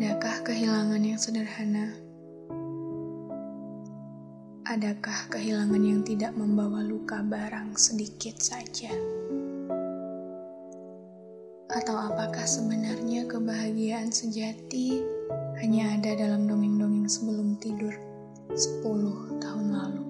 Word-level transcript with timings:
Adakah 0.00 0.48
kehilangan 0.48 1.04
yang 1.04 1.20
sederhana? 1.20 1.92
Adakah 4.64 5.28
kehilangan 5.28 5.76
yang 5.76 6.00
tidak 6.00 6.32
membawa 6.32 6.80
luka 6.80 7.20
barang 7.20 7.76
sedikit 7.76 8.40
saja? 8.40 8.88
Atau 11.68 12.00
apakah 12.00 12.48
sebenarnya 12.48 13.28
kebahagiaan 13.28 14.08
sejati 14.08 15.04
hanya 15.60 15.92
ada 15.92 16.16
dalam 16.16 16.48
dongeng-dongeng 16.48 17.04
sebelum 17.04 17.60
tidur 17.60 17.92
10 18.56 19.36
tahun 19.36 19.66
lalu? 19.68 20.04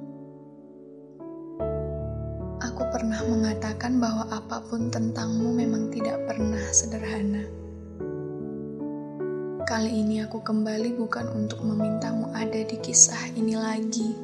Aku 2.63 2.83
pernah 2.95 3.27
mengatakan 3.27 3.99
bahwa 3.99 4.31
apa 4.31 4.63
pun 4.71 4.87
tentangmu 4.87 5.51
memang 5.51 5.91
tidak 5.91 6.23
pernah 6.31 6.63
sederhana. 6.71 7.60
Kali 9.71 10.03
ini 10.03 10.19
aku 10.19 10.43
kembali 10.43 10.99
bukan 10.99 11.31
untuk 11.31 11.63
memintamu 11.63 12.27
ada 12.35 12.59
di 12.59 12.75
kisah 12.83 13.31
ini 13.39 13.55
lagi. 13.55 14.19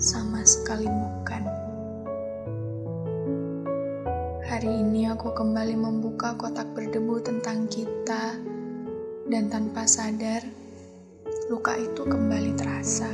Sama 0.00 0.40
sekali 0.48 0.88
bukan. 0.88 1.44
Hari 4.48 4.80
ini 4.80 5.12
aku 5.12 5.36
kembali 5.36 5.76
membuka 5.76 6.40
kotak 6.40 6.72
berdebu 6.72 7.20
tentang 7.20 7.68
kita 7.68 8.40
dan 9.28 9.52
tanpa 9.52 9.84
sadar 9.84 10.40
luka 11.52 11.76
itu 11.76 12.08
kembali 12.08 12.56
terasa. 12.56 13.12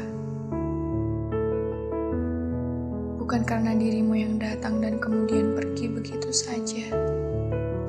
Bukan 3.18 3.42
karena 3.42 3.74
dirimu 3.74 4.14
yang 4.14 4.38
datang 4.38 4.78
dan 4.78 5.02
kemudian 5.02 5.58
pergi 5.58 5.90
begitu 5.90 6.30
saja, 6.30 6.86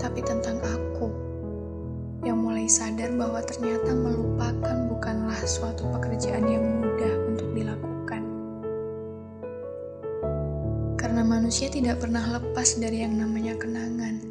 tapi 0.01 0.25
tentang 0.25 0.57
aku 0.57 0.82
sadar 2.73 3.13
bahwa 3.13 3.37
ternyata 3.45 3.93
melupakan 3.93 4.89
bukanlah 4.89 5.37
suatu 5.45 5.85
pekerjaan 5.93 6.41
yang 6.49 6.65
mudah 6.81 7.13
untuk 7.29 7.53
dilakukan. 7.53 8.21
Karena 10.97 11.21
manusia 11.21 11.69
tidak 11.69 12.01
pernah 12.01 12.41
lepas 12.41 12.81
dari 12.81 13.05
yang 13.05 13.13
namanya 13.13 13.53
kenangan. 13.61 14.25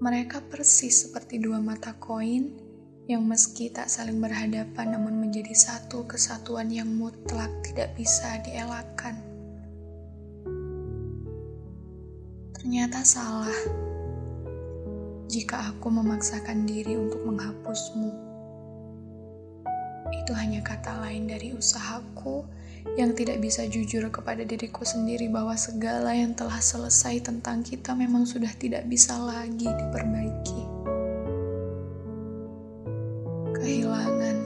Mereka 0.00 0.48
persis 0.48 1.04
seperti 1.04 1.36
dua 1.36 1.60
mata 1.60 1.92
koin 2.00 2.56
yang 3.04 3.28
meski 3.28 3.68
tak 3.68 3.92
saling 3.92 4.16
berhadapan 4.16 4.96
namun 4.96 5.20
menjadi 5.20 5.52
satu 5.52 6.08
kesatuan 6.08 6.72
yang 6.72 6.88
mutlak 6.88 7.52
tidak 7.60 7.92
bisa 7.92 8.40
dielakkan. 8.40 9.20
Ternyata 12.56 13.04
salah 13.04 13.60
jika 15.26 15.74
aku 15.74 15.90
memaksakan 15.90 16.66
diri 16.66 16.94
untuk 16.94 17.26
menghapusmu. 17.26 18.10
Itu 20.14 20.32
hanya 20.38 20.62
kata 20.62 21.02
lain 21.02 21.26
dari 21.26 21.50
usahaku 21.54 22.46
yang 22.94 23.10
tidak 23.18 23.42
bisa 23.42 23.66
jujur 23.66 24.06
kepada 24.14 24.46
diriku 24.46 24.86
sendiri 24.86 25.26
bahwa 25.26 25.58
segala 25.58 26.14
yang 26.14 26.38
telah 26.38 26.62
selesai 26.62 27.26
tentang 27.26 27.66
kita 27.66 27.90
memang 27.98 28.22
sudah 28.22 28.50
tidak 28.54 28.86
bisa 28.86 29.18
lagi 29.18 29.66
diperbaiki. 29.66 30.62
Kehilangan 33.58 34.38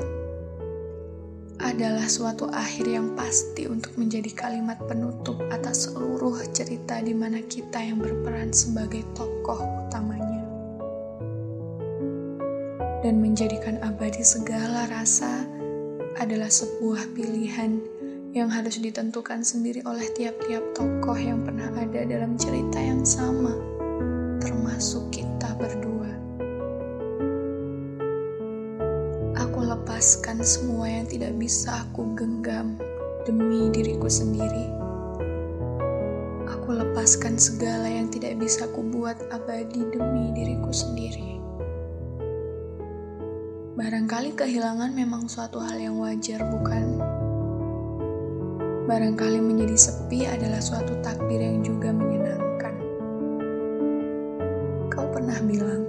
adalah 1.61 2.09
suatu 2.09 2.49
akhir 2.49 2.89
yang 2.89 3.13
pasti 3.13 3.69
untuk 3.69 3.93
menjadi 4.01 4.33
kalimat 4.33 4.81
penutup 4.89 5.37
atas 5.53 5.93
seluruh 5.93 6.41
cerita 6.57 7.05
di 7.05 7.13
mana 7.13 7.45
kita 7.45 7.85
yang 7.85 8.01
berperan 8.01 8.49
sebagai 8.49 9.05
tokoh 9.13 9.80
dan 13.01 13.17
menjadikan 13.25 13.81
abadi 13.81 14.21
segala 14.21 14.85
rasa 14.93 15.49
adalah 16.21 16.53
sebuah 16.53 17.17
pilihan 17.17 17.81
yang 18.37 18.53
harus 18.53 18.77
ditentukan 18.77 19.41
sendiri 19.41 19.81
oleh 19.89 20.05
tiap-tiap 20.13 20.63
tokoh 20.77 21.17
yang 21.17 21.43
pernah 21.43 21.73
ada 21.75 22.05
dalam 22.05 22.37
cerita 22.37 22.77
yang 22.77 23.03
sama, 23.03 23.57
termasuk 24.39 25.09
kita 25.11 25.57
berdua. 25.57 26.13
Aku 29.49 29.65
lepaskan 29.65 30.45
semua 30.45 30.87
yang 30.93 31.09
tidak 31.09 31.33
bisa 31.41 31.89
aku 31.89 32.13
genggam 32.15 32.77
demi 33.25 33.73
diriku 33.73 34.13
sendiri. 34.13 34.69
Aku 36.53 36.77
lepaskan 36.77 37.41
segala 37.41 37.89
yang 37.89 38.13
tidak 38.13 38.37
bisa 38.37 38.69
aku 38.69 38.85
buat 38.85 39.17
abadi 39.33 39.89
demi 39.91 40.37
diriku 40.37 40.60
Barangkali 43.71 44.35
kehilangan 44.35 44.91
memang 44.91 45.31
suatu 45.31 45.63
hal 45.63 45.79
yang 45.79 45.95
wajar, 46.03 46.43
bukan? 46.43 46.99
Barangkali 48.91 49.39
menjadi 49.39 49.79
sepi 49.79 50.27
adalah 50.27 50.59
suatu 50.59 50.99
takdir 50.99 51.39
yang 51.39 51.63
juga 51.63 51.95
menyenangkan. 51.95 52.75
Kau 54.91 55.07
pernah 55.15 55.39
bilang, 55.47 55.87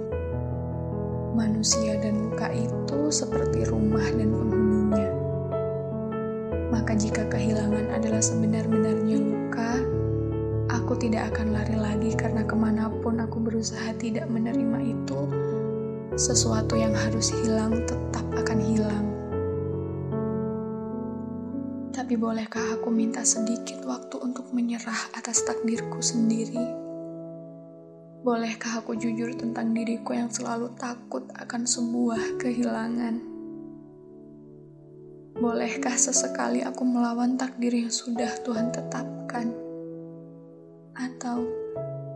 manusia 1.34 1.98
dan 1.98 2.30
luka 2.30 2.54
itu 2.54 3.10
seperti 3.10 3.66
rumah 3.66 4.06
dan 4.14 4.30
penghuninya. 4.30 5.10
Maka 6.70 6.94
jika 6.94 7.26
kehilangan 7.34 7.98
adalah 7.98 8.22
sebenar-benarnya 8.22 9.18
luka, 9.18 9.82
aku 10.70 11.02
tidak 11.02 11.34
akan 11.34 11.50
lari 11.50 11.74
lagi 11.74 12.14
karena 12.14 12.46
ke 12.46 12.54
mana 12.54 12.86
pun 13.02 13.18
aku 13.18 13.42
berusaha 13.42 13.90
tidak 13.98 14.30
menerima 14.30 14.78
itu, 14.86 15.20
sesuatu 16.16 16.76
yang 16.76 16.92
harus 16.92 17.32
hilang 17.32 17.88
tetap 17.88 18.26
akan 18.36 18.58
hilang. 18.60 19.06
Tapi 21.92 22.20
bolehkah 22.20 22.76
aku 22.76 22.92
minta 22.92 23.24
sedikit 23.24 23.84
waktu 23.88 24.20
untuk 24.20 24.52
menyerah 24.52 25.16
atas 25.16 25.44
takdirku 25.48 26.04
sendiri? 26.04 26.60
Bolehkah 28.22 28.84
aku 28.84 28.92
jujur 28.94 29.32
tentang 29.34 29.72
diriku 29.72 30.12
yang 30.12 30.28
selalu 30.28 30.70
takut 30.76 31.24
akan 31.32 31.64
sebuah 31.64 32.36
kehilangan? 32.36 33.18
Bolehkah 35.32 35.96
sesekali 35.96 36.60
aku 36.60 36.84
melawan 36.84 37.40
takdir 37.40 37.72
yang 37.72 37.90
sudah 37.90 38.30
Tuhan 38.44 38.68
tetapkan? 38.70 39.48
Atau 40.92 41.61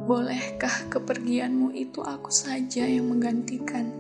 bolehkah 0.07 0.87
kepergianmu 0.87 1.75
itu 1.75 1.99
aku 1.99 2.31
saja 2.31 2.87
yang 2.87 3.11
menggantikan? 3.11 3.91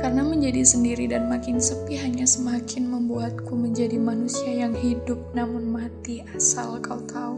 Karena 0.00 0.24
menjadi 0.24 0.64
sendiri 0.64 1.04
dan 1.04 1.28
makin 1.28 1.60
sepi 1.60 2.00
hanya 2.00 2.24
semakin 2.24 2.88
membuatku 2.88 3.52
menjadi 3.52 4.00
manusia 4.00 4.48
yang 4.48 4.72
hidup 4.72 5.20
namun 5.36 5.68
mati 5.68 6.24
asal 6.32 6.80
kau 6.80 7.04
tahu. 7.04 7.36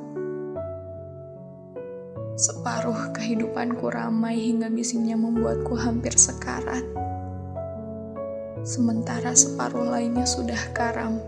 Separuh 2.38 3.10
kehidupanku 3.10 3.90
ramai 3.90 4.38
hingga 4.38 4.70
bisingnya 4.70 5.18
membuatku 5.18 5.74
hampir 5.74 6.14
sekarat. 6.14 6.86
Sementara 8.62 9.34
separuh 9.34 9.90
lainnya 9.90 10.22
sudah 10.22 10.70
karam. 10.70 11.18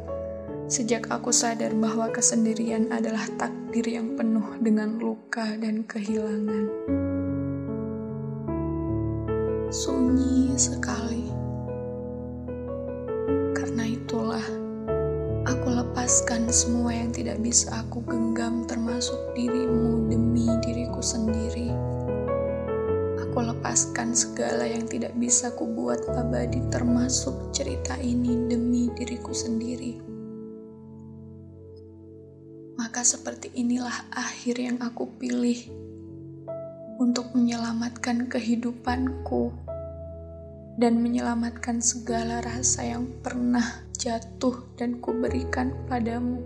Sejak 0.65 1.13
aku 1.13 1.29
sadar 1.29 1.77
bahwa 1.77 2.09
kesendirian 2.09 2.89
adalah 2.89 3.29
takdir 3.37 3.85
yang 3.85 4.17
penuh 4.17 4.57
dengan 4.65 4.97
luka 4.97 5.45
dan 5.61 5.85
kehilangan. 5.85 6.73
Sunyi 9.69 10.57
sekali. 10.57 11.29
Karena 13.53 13.85
itulah, 13.85 14.41
aku 15.45 15.69
lepaskan 15.69 16.49
semua 16.49 16.97
yang 16.97 17.13
tidak 17.13 17.45
bisa 17.45 17.85
aku 17.85 18.01
genggam 18.09 18.65
termasuk 18.65 19.21
dirimu 19.37 20.09
demi 20.09 20.49
diriku 20.65 21.05
sendiri. 21.05 21.77
Aku 23.21 23.37
lepaskan 23.45 24.17
segala 24.17 24.65
yang 24.65 24.89
tidak 24.89 25.13
bisa 25.21 25.53
ku 25.53 25.69
buat 25.69 26.01
abadi 26.09 26.65
termasuk 26.73 27.53
cerita 27.53 28.01
ini 28.01 28.49
demi 28.49 28.89
diriku 28.97 29.37
sendiri. 29.37 30.14
Maka 32.95 33.11
seperti 33.11 33.51
inilah 33.59 34.07
akhir 34.15 34.55
yang 34.55 34.79
aku 34.79 35.19
pilih 35.19 35.67
untuk 37.03 37.35
menyelamatkan 37.35 38.31
kehidupanku 38.31 39.51
dan 40.79 41.03
menyelamatkan 41.03 41.83
segala 41.83 42.39
rasa 42.39 42.87
yang 42.87 43.11
pernah 43.19 43.83
jatuh 43.99 44.79
dan 44.79 45.03
kuberikan 45.03 45.75
padamu. 45.91 46.39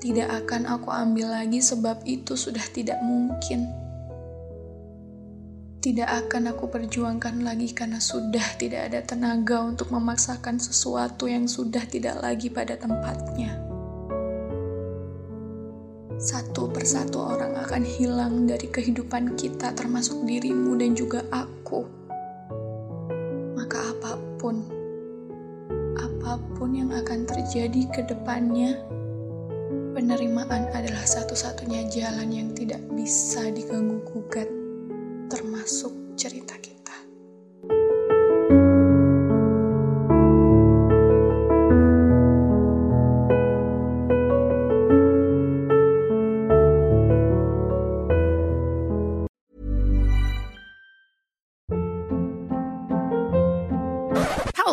Tidak 0.00 0.24
akan 0.24 0.72
aku 0.72 0.88
ambil 0.88 1.36
lagi 1.36 1.60
sebab 1.60 2.00
itu 2.08 2.32
sudah 2.32 2.64
tidak 2.72 2.96
mungkin. 3.04 3.68
Tidak 5.84 6.08
akan 6.08 6.56
aku 6.56 6.72
perjuangkan 6.72 7.44
lagi 7.44 7.76
karena 7.76 8.00
sudah 8.00 8.56
tidak 8.56 8.88
ada 8.88 9.04
tenaga 9.04 9.60
untuk 9.60 9.92
memaksakan 9.92 10.56
sesuatu 10.56 11.28
yang 11.28 11.44
sudah 11.44 11.84
tidak 11.84 12.24
lagi 12.24 12.48
pada 12.48 12.80
tempatnya. 12.80 13.65
Satu 16.16 16.72
persatu 16.72 17.20
orang 17.20 17.56
akan 17.60 17.82
hilang 17.84 18.48
dari 18.48 18.72
kehidupan 18.72 19.36
kita 19.36 19.76
termasuk 19.76 20.24
dirimu 20.24 20.72
dan 20.80 20.96
juga 20.96 21.20
aku 21.28 22.06
apa 24.06 24.14
pun, 24.38 24.62
apa 25.98 26.38
pun 26.54 26.70
yang 26.78 26.94
akan 26.94 27.26
terjadi 27.26 27.82
ke 27.90 28.00
depannya, 28.06 28.78
penerimaan 29.98 30.70
adalah 30.70 31.02
satu-satunya 31.02 31.90
jalan 31.90 32.30
yang 32.30 32.48
tidak 32.54 32.78
bisa 32.94 33.50
diganggu-gugat, 33.50 34.46
termasuk 35.26 35.90
cerita 36.14 36.54
kita. 36.62 36.75